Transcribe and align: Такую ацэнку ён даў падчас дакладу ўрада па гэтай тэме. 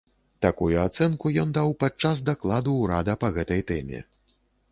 Такую 0.43 0.69
ацэнку 0.83 1.31
ён 1.43 1.51
даў 1.57 1.75
падчас 1.83 2.23
дакладу 2.31 2.71
ўрада 2.79 3.17
па 3.25 3.31
гэтай 3.39 3.61
тэме. 3.73 3.99